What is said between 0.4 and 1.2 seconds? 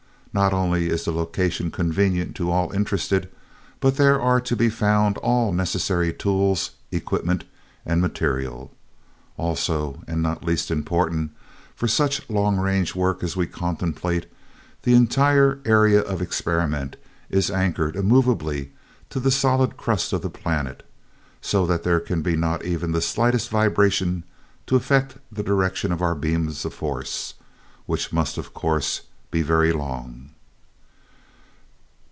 only is the